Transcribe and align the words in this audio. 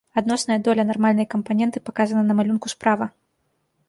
Адносная 0.19 0.55
доля 0.67 0.85
нармальнай 0.91 1.27
кампаненты 1.33 1.83
паказана 1.89 2.23
на 2.31 2.37
малюнку 2.39 2.67
справа. 2.75 3.09